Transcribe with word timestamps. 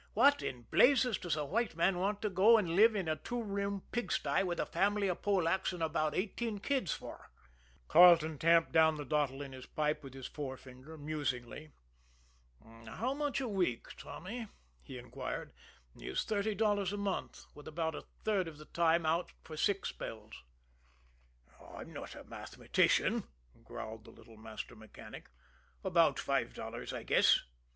What 0.15 0.41
in 0.41 0.63
blazes 0.63 1.19
does 1.19 1.35
a 1.35 1.45
white 1.45 1.75
man 1.75 1.99
want 1.99 2.23
to 2.23 2.29
go 2.31 2.57
and 2.57 2.75
live 2.75 2.95
in 2.95 3.07
a 3.07 3.17
two 3.17 3.39
room 3.43 3.83
pigsty, 3.91 4.41
with 4.41 4.59
a 4.59 4.65
family 4.65 5.07
of 5.07 5.21
Polacks 5.21 5.73
and 5.73 5.83
about 5.83 6.15
eighteen 6.15 6.57
kids, 6.57 6.91
for?" 6.91 7.29
Carleton 7.87 8.39
tamped 8.39 8.71
down 8.71 8.95
the 8.95 9.05
dottle 9.05 9.43
in 9.43 9.51
his 9.51 9.67
pipe 9.67 10.01
with 10.03 10.15
his 10.15 10.25
forefinger 10.25 10.97
musingly. 10.97 11.73
"How 12.87 13.13
much 13.13 13.39
a 13.41 13.47
week, 13.47 13.95
Tommy," 13.95 14.47
he 14.81 14.97
inquired, 14.97 15.53
"is 15.95 16.23
thirty 16.23 16.55
dollars 16.55 16.91
a 16.91 16.97
month, 16.97 17.45
with 17.53 17.67
about 17.67 17.93
a 17.93 18.05
third 18.23 18.47
of 18.47 18.57
the 18.57 18.65
time 18.65 19.05
out 19.05 19.33
for 19.43 19.55
sick 19.55 19.85
spells?" 19.85 20.33
"I'm 21.75 21.93
not 21.93 22.15
a 22.15 22.23
mathematician," 22.23 23.25
growled 23.63 24.05
the 24.05 24.09
little 24.09 24.35
master 24.37 24.75
mechanic. 24.75 25.29
"About 25.83 26.17
five 26.17 26.55
dollars, 26.55 26.91
I 26.91 27.03
guess." 27.03 27.41